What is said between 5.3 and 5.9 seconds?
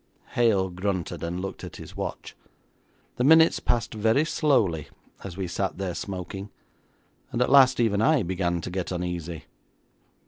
we sat